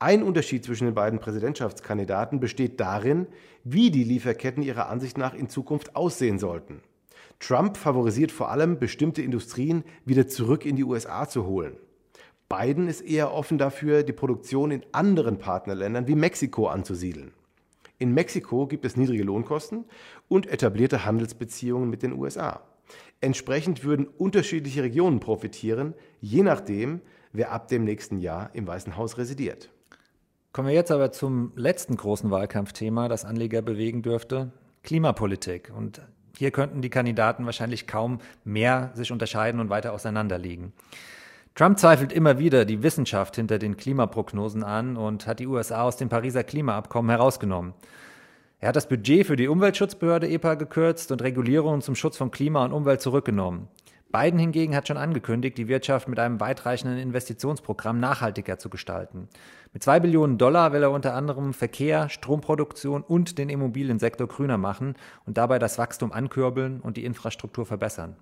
Ein 0.00 0.22
Unterschied 0.22 0.64
zwischen 0.64 0.86
den 0.86 0.94
beiden 0.94 1.18
Präsidentschaftskandidaten 1.18 2.38
besteht 2.38 2.78
darin, 2.78 3.26
wie 3.64 3.90
die 3.90 4.04
Lieferketten 4.04 4.62
ihrer 4.62 4.88
Ansicht 4.88 5.18
nach 5.18 5.34
in 5.34 5.48
Zukunft 5.48 5.96
aussehen 5.96 6.38
sollten. 6.38 6.82
Trump 7.40 7.76
favorisiert 7.76 8.32
vor 8.32 8.50
allem, 8.50 8.78
bestimmte 8.78 9.22
Industrien 9.22 9.84
wieder 10.04 10.28
zurück 10.28 10.64
in 10.66 10.76
die 10.76 10.84
USA 10.84 11.28
zu 11.28 11.46
holen. 11.46 11.76
Biden 12.48 12.88
ist 12.88 13.02
eher 13.02 13.32
offen 13.32 13.58
dafür, 13.58 14.02
die 14.02 14.12
Produktion 14.12 14.70
in 14.70 14.82
anderen 14.92 15.38
Partnerländern 15.38 16.08
wie 16.08 16.14
Mexiko 16.14 16.68
anzusiedeln. 16.68 17.32
In 17.98 18.14
Mexiko 18.14 18.66
gibt 18.66 18.84
es 18.84 18.96
niedrige 18.96 19.24
Lohnkosten 19.24 19.84
und 20.28 20.46
etablierte 20.46 21.04
Handelsbeziehungen 21.04 21.90
mit 21.90 22.02
den 22.02 22.12
USA. 22.12 22.62
Entsprechend 23.20 23.84
würden 23.84 24.06
unterschiedliche 24.06 24.82
Regionen 24.82 25.20
profitieren, 25.20 25.94
je 26.20 26.42
nachdem, 26.42 27.02
wer 27.32 27.52
ab 27.52 27.68
dem 27.68 27.84
nächsten 27.84 28.18
Jahr 28.18 28.50
im 28.54 28.66
Weißen 28.66 28.96
Haus 28.96 29.18
residiert. 29.18 29.70
Kommen 30.52 30.68
wir 30.68 30.74
jetzt 30.74 30.90
aber 30.90 31.12
zum 31.12 31.52
letzten 31.54 31.96
großen 31.96 32.30
Wahlkampfthema, 32.30 33.08
das 33.08 33.24
Anleger 33.24 33.60
bewegen 33.60 34.02
dürfte, 34.02 34.52
Klimapolitik. 34.84 35.70
Und 35.76 36.00
hier 36.38 36.52
könnten 36.52 36.80
die 36.80 36.88
Kandidaten 36.88 37.44
wahrscheinlich 37.44 37.86
kaum 37.86 38.20
mehr 38.44 38.92
sich 38.94 39.12
unterscheiden 39.12 39.60
und 39.60 39.68
weiter 39.68 39.92
auseinanderliegen. 39.92 40.72
Trump 41.58 41.76
zweifelt 41.76 42.12
immer 42.12 42.38
wieder 42.38 42.64
die 42.64 42.84
Wissenschaft 42.84 43.34
hinter 43.34 43.58
den 43.58 43.76
Klimaprognosen 43.76 44.62
an 44.62 44.96
und 44.96 45.26
hat 45.26 45.40
die 45.40 45.48
USA 45.48 45.82
aus 45.82 45.96
dem 45.96 46.08
Pariser 46.08 46.44
Klimaabkommen 46.44 47.10
herausgenommen. 47.10 47.74
Er 48.60 48.68
hat 48.68 48.76
das 48.76 48.88
Budget 48.88 49.26
für 49.26 49.34
die 49.34 49.48
Umweltschutzbehörde 49.48 50.28
EPA 50.28 50.54
gekürzt 50.54 51.10
und 51.10 51.20
Regulierungen 51.20 51.82
zum 51.82 51.96
Schutz 51.96 52.16
von 52.16 52.30
Klima 52.30 52.64
und 52.64 52.72
Umwelt 52.72 53.00
zurückgenommen. 53.00 53.66
Biden 54.12 54.38
hingegen 54.38 54.76
hat 54.76 54.86
schon 54.86 54.98
angekündigt, 54.98 55.58
die 55.58 55.66
Wirtschaft 55.66 56.06
mit 56.06 56.20
einem 56.20 56.38
weitreichenden 56.38 56.96
Investitionsprogramm 57.00 57.98
nachhaltiger 57.98 58.60
zu 58.60 58.70
gestalten. 58.70 59.28
Mit 59.72 59.82
zwei 59.82 59.98
Billionen 59.98 60.38
Dollar 60.38 60.72
will 60.72 60.84
er 60.84 60.92
unter 60.92 61.14
anderem 61.14 61.54
Verkehr, 61.54 62.08
Stromproduktion 62.08 63.02
und 63.02 63.36
den 63.36 63.48
Immobiliensektor 63.48 64.28
grüner 64.28 64.58
machen 64.58 64.94
und 65.26 65.38
dabei 65.38 65.58
das 65.58 65.76
Wachstum 65.76 66.12
ankurbeln 66.12 66.78
und 66.78 66.96
die 66.96 67.04
Infrastruktur 67.04 67.66
verbessern. 67.66 68.14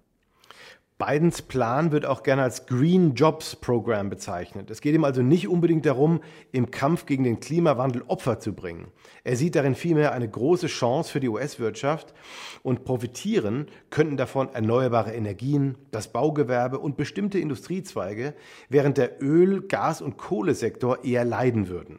Bidens 0.98 1.42
Plan 1.42 1.92
wird 1.92 2.06
auch 2.06 2.22
gerne 2.22 2.42
als 2.42 2.64
Green 2.64 3.14
Jobs 3.14 3.54
Program 3.54 4.08
bezeichnet. 4.08 4.70
Es 4.70 4.80
geht 4.80 4.94
ihm 4.94 5.04
also 5.04 5.20
nicht 5.20 5.46
unbedingt 5.46 5.84
darum, 5.84 6.20
im 6.52 6.70
Kampf 6.70 7.04
gegen 7.04 7.22
den 7.22 7.38
Klimawandel 7.38 8.02
Opfer 8.06 8.40
zu 8.40 8.54
bringen. 8.54 8.86
Er 9.22 9.36
sieht 9.36 9.56
darin 9.56 9.74
vielmehr 9.74 10.12
eine 10.12 10.26
große 10.26 10.68
Chance 10.68 11.12
für 11.12 11.20
die 11.20 11.28
US-Wirtschaft 11.28 12.14
und 12.62 12.86
profitieren 12.86 13.66
könnten 13.90 14.16
davon 14.16 14.48
erneuerbare 14.54 15.12
Energien, 15.12 15.76
das 15.90 16.08
Baugewerbe 16.08 16.78
und 16.78 16.96
bestimmte 16.96 17.38
Industriezweige, 17.38 18.32
während 18.70 18.96
der 18.96 19.22
Öl-, 19.22 19.68
Gas- 19.68 20.00
und 20.00 20.16
Kohlesektor 20.16 21.04
eher 21.04 21.26
leiden 21.26 21.68
würden. 21.68 21.98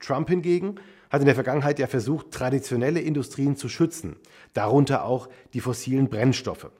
Trump 0.00 0.28
hingegen 0.28 0.74
hat 1.08 1.22
in 1.22 1.26
der 1.26 1.34
Vergangenheit 1.34 1.78
ja 1.78 1.86
versucht, 1.86 2.30
traditionelle 2.30 3.00
Industrien 3.00 3.56
zu 3.56 3.70
schützen, 3.70 4.16
darunter 4.52 5.06
auch 5.06 5.30
die 5.54 5.60
fossilen 5.60 6.10
Brennstoffe. 6.10 6.70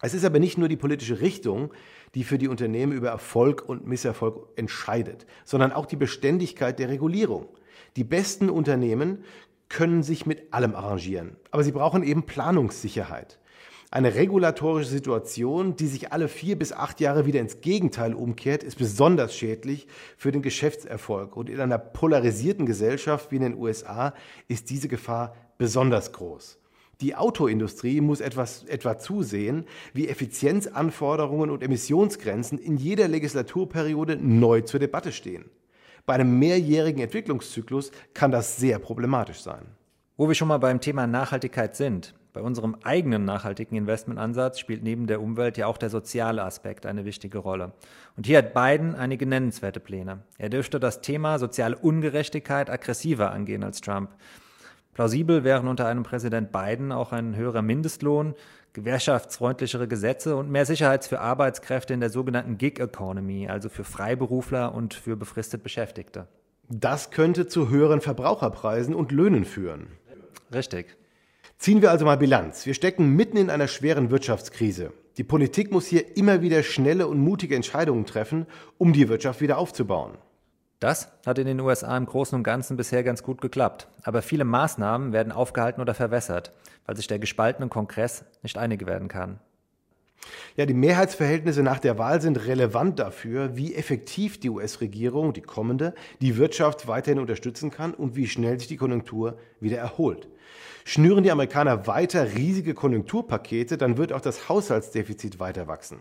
Es 0.00 0.14
ist 0.14 0.24
aber 0.24 0.38
nicht 0.38 0.58
nur 0.58 0.68
die 0.68 0.76
politische 0.76 1.20
Richtung, 1.20 1.72
die 2.14 2.24
für 2.24 2.38
die 2.38 2.48
Unternehmen 2.48 2.92
über 2.92 3.08
Erfolg 3.08 3.68
und 3.68 3.86
Misserfolg 3.86 4.48
entscheidet, 4.56 5.26
sondern 5.44 5.72
auch 5.72 5.86
die 5.86 5.96
Beständigkeit 5.96 6.78
der 6.78 6.88
Regulierung. 6.88 7.48
Die 7.96 8.04
besten 8.04 8.48
Unternehmen 8.48 9.24
können 9.68 10.02
sich 10.02 10.24
mit 10.24 10.52
allem 10.52 10.74
arrangieren, 10.74 11.36
aber 11.50 11.64
sie 11.64 11.72
brauchen 11.72 12.02
eben 12.02 12.24
Planungssicherheit. 12.24 13.38
Eine 13.90 14.14
regulatorische 14.14 14.90
Situation, 14.90 15.74
die 15.74 15.86
sich 15.86 16.12
alle 16.12 16.28
vier 16.28 16.58
bis 16.58 16.72
acht 16.74 17.00
Jahre 17.00 17.24
wieder 17.24 17.40
ins 17.40 17.62
Gegenteil 17.62 18.12
umkehrt, 18.12 18.62
ist 18.62 18.76
besonders 18.76 19.34
schädlich 19.34 19.86
für 20.18 20.30
den 20.30 20.42
Geschäftserfolg. 20.42 21.34
Und 21.36 21.48
in 21.48 21.58
einer 21.58 21.78
polarisierten 21.78 22.66
Gesellschaft 22.66 23.30
wie 23.32 23.36
in 23.36 23.42
den 23.42 23.56
USA 23.56 24.12
ist 24.46 24.68
diese 24.68 24.88
Gefahr 24.88 25.34
besonders 25.56 26.12
groß. 26.12 26.58
Die 27.00 27.14
Autoindustrie 27.14 28.00
muss 28.00 28.20
etwas, 28.20 28.64
etwa 28.64 28.98
zusehen, 28.98 29.66
wie 29.92 30.08
Effizienzanforderungen 30.08 31.48
und 31.50 31.62
Emissionsgrenzen 31.62 32.58
in 32.58 32.76
jeder 32.76 33.06
Legislaturperiode 33.06 34.16
neu 34.16 34.62
zur 34.62 34.80
Debatte 34.80 35.12
stehen. 35.12 35.44
Bei 36.06 36.14
einem 36.14 36.40
mehrjährigen 36.40 37.00
Entwicklungszyklus 37.00 37.92
kann 38.14 38.32
das 38.32 38.56
sehr 38.56 38.80
problematisch 38.80 39.40
sein. 39.42 39.66
Wo 40.16 40.26
wir 40.26 40.34
schon 40.34 40.48
mal 40.48 40.58
beim 40.58 40.80
Thema 40.80 41.06
Nachhaltigkeit 41.06 41.76
sind. 41.76 42.14
Bei 42.32 42.40
unserem 42.40 42.76
eigenen 42.82 43.24
nachhaltigen 43.24 43.76
Investmentansatz 43.76 44.58
spielt 44.58 44.82
neben 44.82 45.06
der 45.06 45.20
Umwelt 45.20 45.56
ja 45.56 45.66
auch 45.66 45.78
der 45.78 45.90
soziale 45.90 46.42
Aspekt 46.42 46.84
eine 46.84 47.04
wichtige 47.04 47.38
Rolle. 47.38 47.72
Und 48.16 48.26
hier 48.26 48.38
hat 48.38 48.54
Biden 48.54 48.96
einige 48.96 49.26
nennenswerte 49.26 49.78
Pläne. 49.80 50.24
Er 50.36 50.48
dürfte 50.48 50.80
das 50.80 51.00
Thema 51.00 51.38
soziale 51.38 51.78
Ungerechtigkeit 51.78 52.70
aggressiver 52.70 53.30
angehen 53.30 53.62
als 53.62 53.80
Trump. 53.80 54.10
Plausibel 54.98 55.44
wären 55.44 55.68
unter 55.68 55.86
einem 55.86 56.02
Präsident 56.02 56.50
Biden 56.50 56.90
auch 56.90 57.12
ein 57.12 57.36
höherer 57.36 57.62
Mindestlohn, 57.62 58.34
gewerkschaftsfreundlichere 58.72 59.86
Gesetze 59.86 60.34
und 60.34 60.50
mehr 60.50 60.66
Sicherheit 60.66 61.04
für 61.04 61.20
Arbeitskräfte 61.20 61.94
in 61.94 62.00
der 62.00 62.10
sogenannten 62.10 62.58
Gig 62.58 62.80
Economy, 62.80 63.46
also 63.46 63.68
für 63.68 63.84
Freiberufler 63.84 64.74
und 64.74 64.94
für 64.94 65.14
befristet 65.14 65.62
Beschäftigte. 65.62 66.26
Das 66.68 67.12
könnte 67.12 67.46
zu 67.46 67.68
höheren 67.68 68.00
Verbraucherpreisen 68.00 68.92
und 68.92 69.12
Löhnen 69.12 69.44
führen. 69.44 69.86
Richtig. 70.52 70.96
Ziehen 71.58 71.80
wir 71.80 71.92
also 71.92 72.04
mal 72.04 72.18
Bilanz. 72.18 72.66
Wir 72.66 72.74
stecken 72.74 73.14
mitten 73.14 73.36
in 73.36 73.50
einer 73.50 73.68
schweren 73.68 74.10
Wirtschaftskrise. 74.10 74.92
Die 75.16 75.22
Politik 75.22 75.70
muss 75.70 75.86
hier 75.86 76.16
immer 76.16 76.42
wieder 76.42 76.64
schnelle 76.64 77.06
und 77.06 77.20
mutige 77.20 77.54
Entscheidungen 77.54 78.04
treffen, 78.04 78.46
um 78.78 78.92
die 78.92 79.08
Wirtschaft 79.08 79.40
wieder 79.40 79.58
aufzubauen. 79.58 80.18
Das 80.80 81.10
hat 81.26 81.38
in 81.38 81.46
den 81.46 81.60
USA 81.60 81.96
im 81.96 82.06
Großen 82.06 82.36
und 82.36 82.44
Ganzen 82.44 82.76
bisher 82.76 83.02
ganz 83.02 83.24
gut 83.24 83.40
geklappt. 83.40 83.88
Aber 84.04 84.22
viele 84.22 84.44
Maßnahmen 84.44 85.12
werden 85.12 85.32
aufgehalten 85.32 85.80
oder 85.80 85.94
verwässert, 85.94 86.52
weil 86.86 86.96
sich 86.96 87.08
der 87.08 87.18
gespaltene 87.18 87.68
Kongress 87.68 88.24
nicht 88.42 88.58
einig 88.58 88.86
werden 88.86 89.08
kann. 89.08 89.40
Ja, 90.56 90.66
die 90.66 90.74
Mehrheitsverhältnisse 90.74 91.62
nach 91.62 91.78
der 91.78 91.98
Wahl 91.98 92.20
sind 92.20 92.46
relevant 92.46 92.98
dafür, 92.98 93.56
wie 93.56 93.74
effektiv 93.74 94.40
die 94.40 94.50
US-Regierung, 94.50 95.32
die 95.32 95.42
kommende, 95.42 95.94
die 96.20 96.36
Wirtschaft 96.36 96.88
weiterhin 96.88 97.20
unterstützen 97.20 97.70
kann 97.70 97.94
und 97.94 98.16
wie 98.16 98.26
schnell 98.26 98.58
sich 98.58 98.68
die 98.68 98.76
Konjunktur 98.76 99.38
wieder 99.60 99.78
erholt. 99.78 100.28
Schnüren 100.84 101.22
die 101.22 101.30
Amerikaner 101.30 101.86
weiter 101.86 102.34
riesige 102.34 102.72
Konjunkturpakete, 102.72 103.76
dann 103.76 103.98
wird 103.98 104.12
auch 104.12 104.22
das 104.22 104.48
Haushaltsdefizit 104.48 105.38
weiter 105.38 105.68
wachsen. 105.68 105.98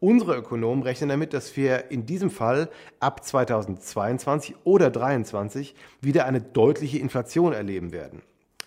Unsere 0.00 0.36
Ökonomen 0.36 0.82
rechnen 0.82 1.08
damit, 1.08 1.32
dass 1.32 1.56
wir 1.56 1.90
in 1.90 2.04
diesem 2.04 2.30
Fall 2.30 2.68
ab 2.98 3.24
2022 3.24 4.56
oder 4.64 4.92
2023 4.92 5.74
wieder 6.00 6.26
eine 6.26 6.40
deutliche 6.40 6.98
Inflation 6.98 7.52
erleben 7.52 7.92
werden. 7.92 8.22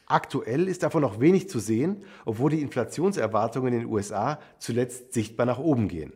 Aktuell 0.10 0.70
ist 0.70 0.84
davon 0.84 1.02
noch 1.02 1.20
wenig 1.20 1.50
zu 1.50 1.60
sehen, 1.60 2.04
obwohl 2.26 2.52
die 2.52 2.62
Inflationserwartungen 2.62 3.74
in 3.74 3.80
den 3.82 3.90
USA 3.90 4.40
zuletzt 4.58 5.14
sichtbar 5.14 5.46
nach 5.46 5.60
oben 5.60 5.90
gehen. 5.90 6.14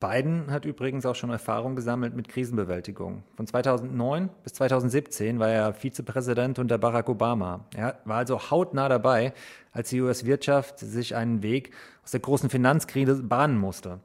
Biden 0.00 0.50
hat 0.50 0.64
übrigens 0.66 1.06
auch 1.06 1.14
schon 1.14 1.30
Erfahrung 1.30 1.74
gesammelt 1.74 2.14
mit 2.14 2.28
Krisenbewältigung. 2.28 3.22
Von 3.34 3.46
2009 3.46 4.30
bis 4.44 4.52
2017 4.54 5.38
war 5.38 5.48
er 5.48 5.72
Vizepräsident 5.74 6.58
unter 6.58 6.76
Barack 6.78 7.08
Obama. 7.08 7.66
Er 7.74 7.98
war 8.04 8.18
also 8.18 8.50
hautnah 8.50 8.88
dabei, 8.88 9.32
als 9.72 9.90
die 9.90 10.00
US-Wirtschaft 10.00 10.78
sich 10.78 11.16
einen 11.16 11.42
Weg 11.42 11.72
aus 12.04 12.10
der 12.10 12.20
großen 12.20 12.50
Finanzkrise 12.50 13.22
bahnen 13.22 13.58
musste. 13.58 14.00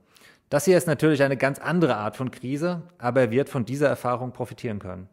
Das 0.49 0.65
hier 0.65 0.77
ist 0.77 0.87
natürlich 0.87 1.23
eine 1.23 1.37
ganz 1.37 1.59
andere 1.59 1.95
Art 1.95 2.17
von 2.17 2.31
Krise, 2.31 2.83
aber 2.97 3.21
er 3.21 3.31
wird 3.31 3.49
von 3.49 3.63
dieser 3.63 3.87
Erfahrung 3.87 4.31
profitieren 4.33 4.79
können. 4.79 5.07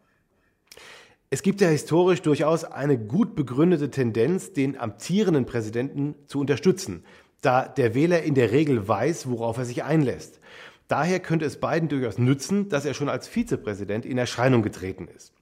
Es 1.30 1.42
gibt 1.42 1.60
ja 1.60 1.68
historisch 1.68 2.22
durchaus 2.22 2.64
eine 2.64 2.98
gut 2.98 3.36
begründete 3.36 3.90
Tendenz, 3.90 4.54
den 4.54 4.78
amtierenden 4.78 5.44
Präsidenten 5.44 6.14
zu 6.26 6.40
unterstützen, 6.40 7.04
da 7.42 7.68
der 7.68 7.94
Wähler 7.94 8.22
in 8.22 8.34
der 8.34 8.50
Regel 8.50 8.88
weiß, 8.88 9.28
worauf 9.28 9.58
er 9.58 9.66
sich 9.66 9.84
einlässt. 9.84 10.40
Daher 10.88 11.20
könnte 11.20 11.44
es 11.44 11.60
Biden 11.60 11.90
durchaus 11.90 12.16
nützen, 12.16 12.70
dass 12.70 12.86
er 12.86 12.94
schon 12.94 13.10
als 13.10 13.28
Vizepräsident 13.28 14.06
in 14.06 14.16
Erscheinung 14.16 14.62
getreten 14.62 15.06
ist. 15.14 15.34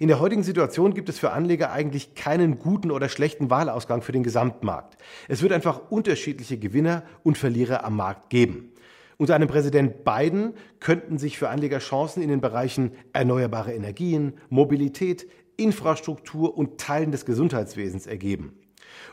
In 0.00 0.08
der 0.08 0.18
heutigen 0.18 0.42
Situation 0.42 0.94
gibt 0.94 1.08
es 1.08 1.20
für 1.20 1.30
Anleger 1.30 1.70
eigentlich 1.70 2.16
keinen 2.16 2.58
guten 2.58 2.90
oder 2.90 3.08
schlechten 3.08 3.50
Wahlausgang 3.50 4.02
für 4.02 4.10
den 4.10 4.24
Gesamtmarkt. 4.24 4.96
Es 5.28 5.42
wird 5.42 5.52
einfach 5.52 5.92
unterschiedliche 5.92 6.58
Gewinner 6.58 7.04
und 7.22 7.38
Verlierer 7.38 7.84
am 7.84 7.94
Markt 7.94 8.30
geben. 8.30 8.72
Unter 9.20 9.34
einem 9.34 9.48
Präsident 9.48 10.02
Biden 10.02 10.54
könnten 10.78 11.18
sich 11.18 11.36
für 11.36 11.50
Anleger 11.50 11.80
Chancen 11.80 12.22
in 12.22 12.30
den 12.30 12.40
Bereichen 12.40 12.92
erneuerbare 13.12 13.74
Energien, 13.74 14.32
Mobilität, 14.48 15.28
Infrastruktur 15.58 16.56
und 16.56 16.80
Teilen 16.80 17.12
des 17.12 17.26
Gesundheitswesens 17.26 18.06
ergeben. 18.06 18.58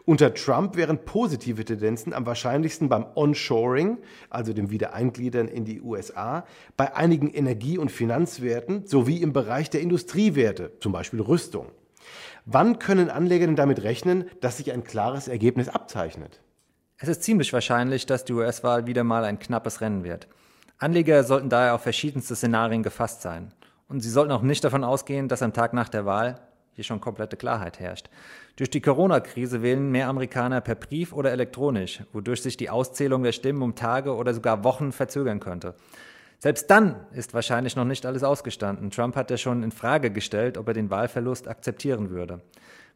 Unter 0.06 0.34
Trump 0.34 0.78
wären 0.78 1.04
positive 1.04 1.66
Tendenzen 1.66 2.14
am 2.14 2.26
wahrscheinlichsten 2.26 2.88
beim 2.88 3.06
Onshoring, 3.16 3.98
also 4.30 4.54
dem 4.54 4.72
Wiedereingliedern 4.72 5.50
in 5.50 5.66
die 5.66 5.82
USA, 5.82 6.46
bei 6.78 6.96
einigen 6.96 7.30
Energie- 7.30 7.78
und 7.78 7.92
Finanzwerten 7.92 8.88
sowie 8.88 9.22
im 9.22 9.34
Bereich 9.34 9.70
der 9.70 9.82
Industriewerte, 9.82 10.72
zum 10.80 10.94
Beispiel 10.94 11.20
Rüstung. 11.20 11.68
Wann 12.46 12.80
können 12.80 13.10
Anleger 13.10 13.46
denn 13.46 13.58
damit 13.58 13.84
rechnen, 13.84 14.30
dass 14.40 14.56
sich 14.56 14.72
ein 14.72 14.86
klares 14.86 15.28
Ergebnis 15.28 15.68
abzeichnet? 15.68 16.40
Es 17.00 17.08
ist 17.10 17.22
ziemlich 17.22 17.54
wahrscheinlich, 17.54 18.08
dass 18.08 18.26
die 18.26 18.34
US-Wahl 18.34 18.88
wieder 18.88 19.04
mal 19.04 19.24
ein 19.24 19.38
knappes 19.38 19.82
Rennen 19.82 20.04
wird. 20.04 20.28
Anleger 20.80 21.24
sollten 21.24 21.48
daher 21.48 21.76
auf 21.76 21.84
verschiedenste 21.84 22.36
Szenarien 22.36 22.82
gefasst 22.82 23.22
sein. 23.22 23.54
Und 23.88 24.02
Sie 24.02 24.10
sollten 24.10 24.32
auch 24.32 24.42
nicht 24.42 24.64
davon 24.64 24.84
ausgehen, 24.84 25.28
dass 25.28 25.44
am 25.44 25.54
Tag 25.54 25.74
nach 25.74 25.90
der 25.90 26.08
Wahl 26.08 26.42
hier 26.74 26.84
schon 26.84 27.00
komplette 27.00 27.38
Klarheit 27.38 27.80
herrscht. 27.80 28.10
Durch 28.56 28.72
die 28.72 28.82
Corona-Krise 28.82 29.62
wählen 29.62 29.92
mehr 29.92 30.08
Amerikaner 30.08 30.60
per 30.60 30.74
Brief 30.74 31.14
oder 31.14 31.32
elektronisch, 31.32 32.02
wodurch 32.14 32.42
sich 32.42 32.58
die 32.58 32.72
Auszählung 32.72 33.22
der 33.22 33.32
Stimmen 33.32 33.62
um 33.62 33.76
Tage 33.76 34.16
oder 34.16 34.34
sogar 34.34 34.64
Wochen 34.64 34.92
verzögern 34.92 35.40
könnte. 35.40 35.76
Selbst 36.40 36.70
dann 36.70 36.96
ist 37.12 37.34
wahrscheinlich 37.36 37.76
noch 37.76 37.86
nicht 37.86 38.08
alles 38.08 38.24
ausgestanden. 38.24 38.90
Trump 38.90 39.16
hat 39.16 39.30
ja 39.30 39.38
schon 39.38 39.62
in 39.62 39.72
Frage 39.72 40.10
gestellt, 40.10 40.58
ob 40.58 40.68
er 40.68 40.74
den 40.74 40.90
Wahlverlust 40.90 41.48
akzeptieren 41.48 42.10
würde. 42.10 42.42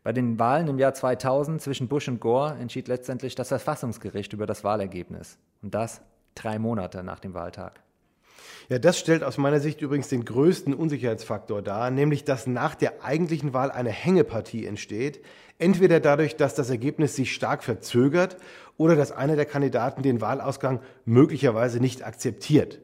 Bei 0.04 0.14
den 0.14 0.40
Wahlen 0.40 0.68
im 0.68 0.80
Jahr 0.80 0.96
2000 0.96 1.62
zwischen 1.62 1.88
Bush 1.88 2.08
und 2.08 2.20
Gore 2.20 2.56
entschied 2.60 2.88
letztendlich 2.88 3.36
das 3.36 3.50
Verfassungsgericht 3.50 4.34
über 4.34 4.48
das 4.48 4.64
Wahlergebnis. 4.64 5.38
Und 5.62 5.76
das 5.76 6.02
drei 6.34 6.58
Monate 6.58 7.04
nach 7.04 7.20
dem 7.20 7.36
Wahltag. 7.36 7.82
Ja, 8.68 8.80
das 8.80 8.98
stellt 8.98 9.24
aus 9.24 9.38
meiner 9.38 9.60
Sicht 9.60 9.82
übrigens 9.82 10.08
den 10.08 10.26
größten 10.26 10.74
Unsicherheitsfaktor 10.74 11.62
dar, 11.62 11.92
nämlich 11.92 12.24
dass 12.24 12.48
nach 12.48 12.74
der 12.74 13.04
eigentlichen 13.04 13.54
Wahl 13.54 13.70
eine 13.70 13.90
Hängepartie 13.90 14.66
entsteht, 14.66 15.24
entweder 15.60 16.00
dadurch, 16.00 16.36
dass 16.36 16.56
das 16.56 16.70
Ergebnis 16.70 17.16
sich 17.16 17.34
stark 17.34 17.64
verzögert 17.64 18.38
oder 18.78 18.96
dass 18.96 19.12
einer 19.12 19.36
der 19.36 19.46
Kandidaten 19.46 20.02
den 20.02 20.22
Wahlausgang 20.22 20.80
möglicherweise 21.06 21.80
nicht 21.80 22.04
akzeptiert. 22.04 22.80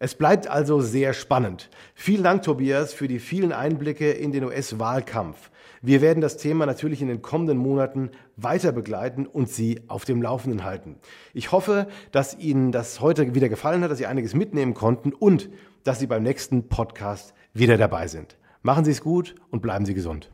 Es 0.00 0.14
bleibt 0.14 0.48
also 0.48 0.80
sehr 0.80 1.12
spannend. 1.12 1.70
Vielen 1.94 2.24
Dank, 2.24 2.42
Tobias, 2.42 2.94
für 2.94 3.06
die 3.06 3.18
vielen 3.18 3.52
Einblicke 3.52 4.10
in 4.10 4.32
den 4.32 4.44
US-Wahlkampf. 4.44 5.50
Wir 5.82 6.00
werden 6.00 6.20
das 6.20 6.36
Thema 6.36 6.66
natürlich 6.66 7.02
in 7.02 7.08
den 7.08 7.22
kommenden 7.22 7.58
Monaten 7.58 8.10
weiter 8.36 8.72
begleiten 8.72 9.26
und 9.26 9.48
Sie 9.48 9.80
auf 9.88 10.04
dem 10.04 10.22
Laufenden 10.22 10.64
halten. 10.64 10.96
Ich 11.34 11.52
hoffe, 11.52 11.88
dass 12.12 12.36
Ihnen 12.38 12.72
das 12.72 13.00
heute 13.00 13.34
wieder 13.34 13.48
gefallen 13.48 13.82
hat, 13.82 13.90
dass 13.90 13.98
Sie 13.98 14.06
einiges 14.06 14.34
mitnehmen 14.34 14.74
konnten 14.74 15.12
und 15.12 15.50
dass 15.84 15.98
Sie 15.98 16.06
beim 16.06 16.22
nächsten 16.22 16.68
Podcast 16.68 17.34
wieder 17.54 17.76
dabei 17.76 18.08
sind. 18.08 18.36
Machen 18.62 18.84
Sie 18.84 18.90
es 18.90 19.00
gut 19.00 19.34
und 19.50 19.62
bleiben 19.62 19.84
Sie 19.84 19.94
gesund. 19.94 20.30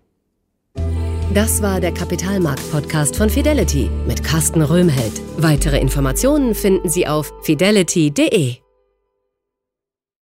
Das 1.33 1.63
war 1.63 1.81
der 1.81 1.93
Kapitalmarkt-Podcast 1.93 3.17
von 3.17 3.29
Fidelity 3.29 3.91
mit 4.07 4.23
Carsten 4.23 4.63
Röhmheld. 4.63 5.21
Weitere 5.37 5.81
Informationen 5.81 6.55
finden 6.55 6.89
Sie 6.89 7.09
auf 7.09 7.33
fidelity.de. 7.43 8.64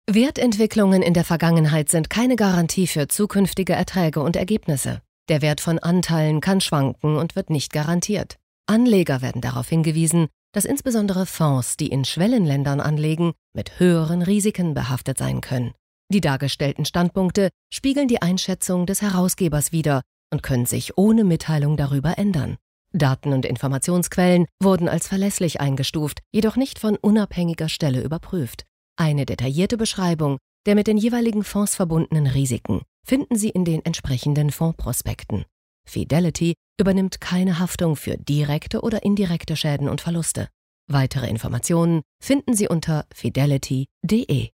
Wertentwicklungen 0.09 1.01
in 1.01 1.13
der 1.13 1.23
Vergangenheit 1.23 1.89
sind 1.89 2.09
keine 2.09 2.35
Garantie 2.35 2.87
für 2.87 3.07
zukünftige 3.07 3.73
Erträge 3.73 4.21
und 4.21 4.35
Ergebnisse. 4.35 5.01
Der 5.29 5.41
Wert 5.41 5.61
von 5.61 5.79
Anteilen 5.79 6.41
kann 6.41 6.59
schwanken 6.59 7.15
und 7.15 7.35
wird 7.35 7.49
nicht 7.49 7.71
garantiert. 7.71 8.37
Anleger 8.67 9.21
werden 9.21 9.41
darauf 9.41 9.69
hingewiesen, 9.69 10.27
dass 10.53 10.65
insbesondere 10.65 11.25
Fonds, 11.25 11.77
die 11.77 11.87
in 11.87 12.03
Schwellenländern 12.03 12.81
anlegen, 12.81 13.33
mit 13.53 13.79
höheren 13.79 14.21
Risiken 14.21 14.73
behaftet 14.73 15.17
sein 15.17 15.39
können. 15.39 15.73
Die 16.09 16.19
dargestellten 16.19 16.83
Standpunkte 16.83 17.49
spiegeln 17.71 18.09
die 18.09 18.21
Einschätzung 18.21 18.85
des 18.85 19.01
Herausgebers 19.01 19.71
wider 19.71 20.01
und 20.31 20.43
können 20.43 20.65
sich 20.65 20.97
ohne 20.97 21.23
Mitteilung 21.23 21.77
darüber 21.77 22.17
ändern. 22.17 22.57
Daten 22.91 23.31
und 23.31 23.45
Informationsquellen 23.45 24.47
wurden 24.61 24.89
als 24.89 25.07
verlässlich 25.07 25.61
eingestuft, 25.61 26.19
jedoch 26.33 26.57
nicht 26.57 26.79
von 26.79 26.97
unabhängiger 26.97 27.69
Stelle 27.69 28.01
überprüft. 28.01 28.65
Eine 28.97 29.25
detaillierte 29.25 29.77
Beschreibung 29.77 30.37
der 30.65 30.75
mit 30.75 30.87
den 30.87 30.97
jeweiligen 30.97 31.43
Fonds 31.43 31.75
verbundenen 31.75 32.27
Risiken 32.27 32.81
finden 33.03 33.35
Sie 33.35 33.49
in 33.49 33.65
den 33.65 33.83
entsprechenden 33.83 34.51
Fondsprospekten. 34.51 35.45
Fidelity 35.87 36.53
übernimmt 36.79 37.19
keine 37.19 37.59
Haftung 37.59 37.95
für 37.95 38.17
direkte 38.17 38.81
oder 38.81 39.03
indirekte 39.03 39.55
Schäden 39.55 39.89
und 39.89 40.01
Verluste. 40.01 40.49
Weitere 40.87 41.27
Informationen 41.29 42.01
finden 42.21 42.53
Sie 42.53 42.67
unter 42.67 43.05
fidelity.de. 43.13 44.49